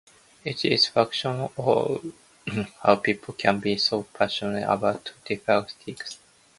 It 0.43 0.65
is 0.65 0.87
fascinating 0.87 2.13
how 2.81 2.95
people 2.95 3.35
can 3.35 3.59
be 3.59 3.77
so 3.77 4.01
passionate 4.01 4.67
about 4.67 5.13
different 5.25 5.69
things. 5.73 6.17